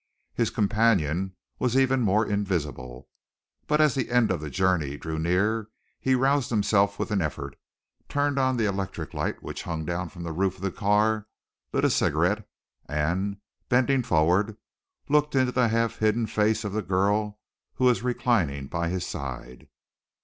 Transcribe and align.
His 0.33 0.49
companion 0.49 1.35
was 1.59 1.77
even 1.77 2.01
more 2.01 2.25
invisible, 2.25 3.07
but 3.67 3.79
as 3.79 3.93
the 3.93 4.09
end 4.09 4.31
of 4.31 4.41
the 4.41 4.49
journey 4.49 4.97
drew 4.97 5.19
near 5.19 5.67
he 5.99 6.15
roused 6.15 6.49
himself 6.49 6.97
with 6.97 7.11
an 7.11 7.21
effort, 7.21 7.55
turned 8.09 8.39
on 8.39 8.57
the 8.57 8.65
electric 8.65 9.13
light 9.13 9.43
which 9.43 9.61
hung 9.61 9.85
down 9.85 10.09
from 10.09 10.23
the 10.23 10.31
roof 10.31 10.55
of 10.55 10.63
the 10.63 10.71
car, 10.71 11.27
lit 11.71 11.85
a 11.85 11.89
cigarette, 11.91 12.49
and, 12.89 13.37
bending 13.69 14.01
forward, 14.01 14.57
looked 15.07 15.35
into 15.35 15.51
the 15.51 15.67
half 15.67 15.99
hidden 15.99 16.25
face 16.25 16.63
of 16.63 16.73
the 16.73 16.81
girl 16.81 17.39
who 17.75 17.85
was 17.85 18.01
reclining 18.01 18.65
by 18.65 18.89
his 18.89 19.05
side. 19.05 19.67